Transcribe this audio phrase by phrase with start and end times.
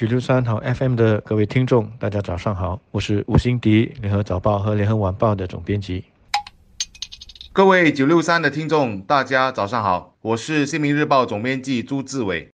[0.00, 6.02] 九六三好 FM 的各位听众，大家早上好，我是吴欣迪，联合早报和联合晚报的总编辑。
[7.52, 12.48] 各位九六三的听众，大家早上好，我是新民日报总编辑朱志伟。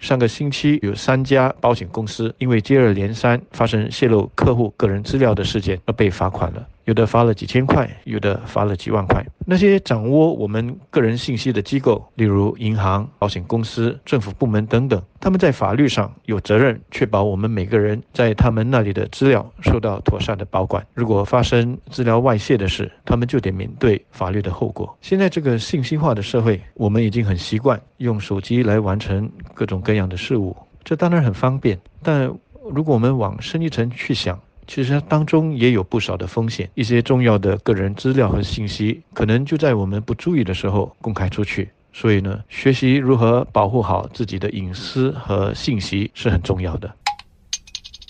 [0.00, 6.64] 上个星期有三家保险公司因为接二连三发生泄露客户个人资料的事件而被罚款了。
[6.84, 9.26] 有的罚了几千块，有的罚了几万块。
[9.46, 20.84] 那些掌握我们个人信息的机构，例如银行、保险公司、政府部门等等，他们在法律上有责任确保我们每个人在他们那里的资料受到妥善的保管。
[20.94, 24.96] 如果发生资料外泄的事，他们就得面对法律的后果。
[25.02, 31.78] 现在这个信息化的社会，我们已经很习惯用手机来完成各种各样的事物，这当然很方便。
[32.02, 32.24] 但
[32.70, 41.70] 如果我们往深一层去想，其实当中也有不少的风险，一些重要的个人资料和信息可能就在我们不注意的时候公开出去。
[41.92, 46.92] 所以呢，学习如何保护好自己的隐私和信息是很重要的。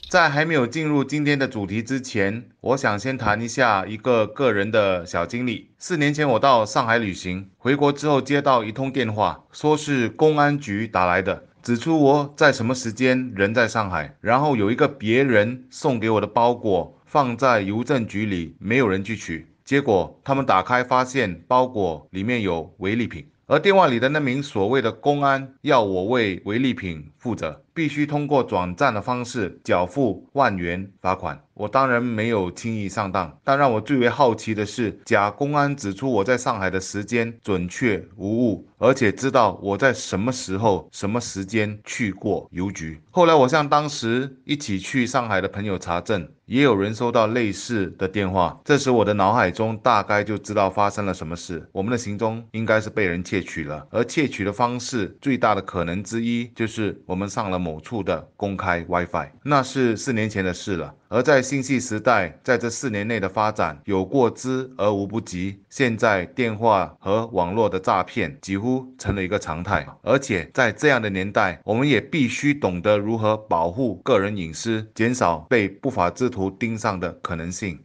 [0.08, 5.70] 在还没有进入今天的主题之前，我想先谈一下一个个人的小经历。
[5.76, 11.44] 四年前我到上海旅行，回国之后接到一通电话，说是公安局打来的。
[11.64, 19.46] 指出我在什么时间人在上海，然后有一个别人送给我的包裹放在邮政局里，没有人去取。
[19.64, 31.38] 结果他们打开发现包裹里面有违例品，而电话里的那名所谓的公安要我为违例品负责，必须通过转账的方式缴付万元罚款。
[31.54, 43.00] 我当然没有轻易上当，但让我最为好奇的是，假公安指出我在上海的时间准确无误，而且知道我在什么时候、什么时间去过邮局。
[43.12, 48.60] 后来我向当时一起去上海的朋友查证，也有人收到类似的电话。
[48.64, 60.94] 这时我的脑海中大概就知道发生了什么事，我们的行踪应该是被人窃取了，而窃取的方式最大的可能之一就是我们上了某处的公开 WiFi，那是四年前的事了。
[61.08, 65.58] 而在信息时代，在这四年内的发展有过之而无不及。
[65.70, 77.78] 现在电话和网络的诈骗几乎成了一个常态，而且在这样的年代，我们也必须懂得如何保护个人隐私，减少被不法之徒盯上的可能性。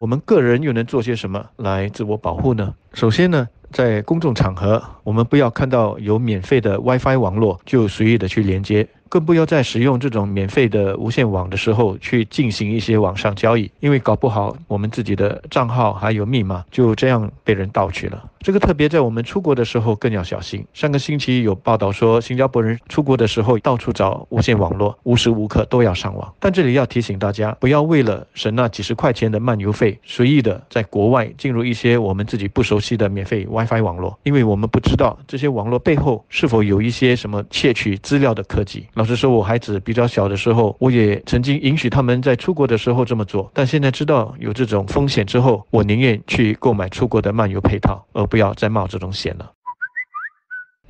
[0.00, 2.74] 我们个人又能做些什么来自我保护呢？
[2.94, 8.88] 首先呢，在公众场合，我们不要看到有免费的 WiFi 网络就随意的去连接。
[9.10, 18.22] 更不要在使用这种免费的无线网的时候去进行一些网上交易，因为搞不好我们自己的账号还有密码就这样被人盗取了。
[18.38, 20.64] 这个特别在我们出国的时候更要小心。
[20.72, 26.32] 上个星期有报道说，新加坡人出国的时候到处找无线网络，无时无刻都要上网。
[26.38, 38.86] 但这里要提醒大家，不要为了省那几十块钱的漫游费，随意的在国外进入一些我们自己不熟悉的免费 WiFi 网络，因为我们不知道这些网络背后是否有一些什么窃取资料的科技。
[39.00, 48.26] 老实说，我孩子比较小的时候，我也曾经允许他们在出国的时候这么做，但现在知道有这种风险之后，我宁愿去购买出国的漫游配套，而。
[48.26, 49.50] 不要再冒这种险了。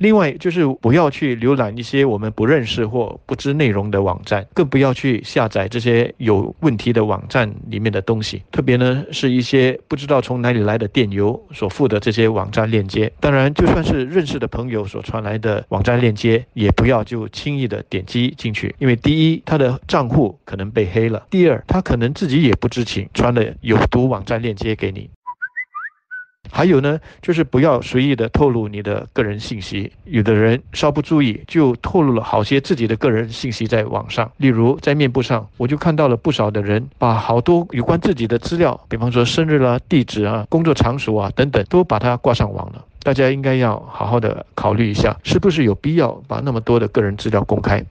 [0.01, 8.41] 另外，就是不要去浏览一些我们不认识或不知内容的网站，更不要去下载这些有问题的网站里面的东西。
[8.51, 13.13] 特别呢，是一些不知道从哪里来的电邮所附的这些网站链接。
[13.19, 25.11] 当然，就算是认识的朋友所传来的网站链接，也不要就轻易的点击进去，因为第一，他的账户可能被黑了；第二，他可能自己也不知情，传了有毒网站链接给你。
[26.51, 29.91] 还有呢，就是不要随意的透露你的个人信息。
[30.03, 34.29] 有的人稍不注意，就透露了好些自己的个人信息在网上。
[34.37, 42.85] 例如，在面部上，我就看到了不少的人把好多有关自己的资料，比方说生日啦、地址啊、工作场所啊等等，都把它挂上网了。
[43.03, 47.83] 大家应该要好好的考虑一下，是不是有必要把那么多的个人资料公开。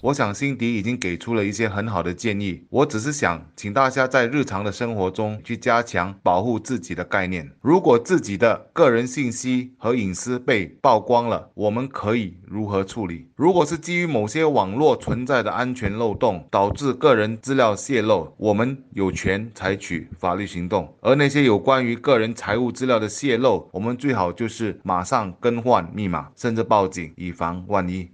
[0.00, 7.50] 我想辛迪已经给出了一些很好的建议，我只是想请大家在日常的生活中去加强保护自己的概念。
[7.60, 13.26] 如果自己的个人信息和隐私被曝光了，我们可以如何处理？
[13.34, 20.94] 如果是基于某些网络存在的安全漏洞导致个人资料泄露，我们有权采取法律行动。
[21.00, 28.08] 而那些有关于个人财务资料的泄露，我们最好就是马上更换密码，甚至报警，以防万一。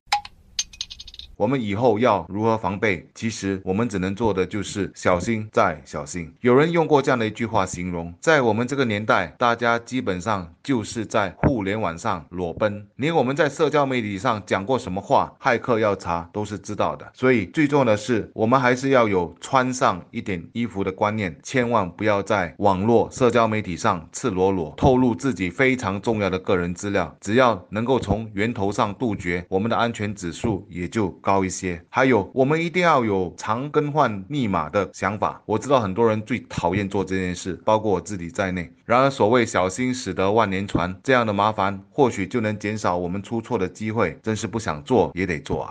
[1.37, 3.07] 我们以后要如何防备？
[3.15, 6.33] 其实我们只能做的就是小心再小心。
[6.41, 17.11] 有人用过这样的一句话形容，在我们这个年代，大家基本上就是在互联网上裸奔，连我们在社交媒体上讲过什么话，骇客要查都是知道的。
[17.15, 27.15] 所以最重要的是，我们还是要有穿上一点衣服的观念，千万不要在网络社交媒体上赤裸裸透露自己非常重要的个人资料。
[27.21, 31.83] 只要能够从源头上杜绝，我们的安全指数也就高一些。
[31.89, 35.41] 还有，我们一定要有常更换密码的想法。
[35.47, 38.71] 我知道很多人最讨厌做这件事，包括我自己在内。
[38.85, 44.19] 然而，所谓小心驶得万年船，这样的麻烦或许就能减少我们出错的机会。
[44.23, 45.63] 真是不想做也得做啊。